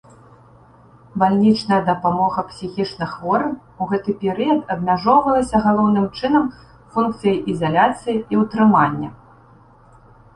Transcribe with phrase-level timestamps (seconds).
[1.23, 3.51] Бальнічная дапамога псіхічнахворым
[3.85, 6.47] у гэты перыяд абмяжоўвалася галоўным чынам
[6.95, 9.09] функцыяй ізаляцыі і ўтрымання.